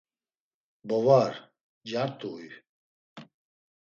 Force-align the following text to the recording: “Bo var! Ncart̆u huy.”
“Bo 0.87 0.97
var! 1.05 1.33
Ncart̆u 1.83 2.29
huy.” 2.33 2.47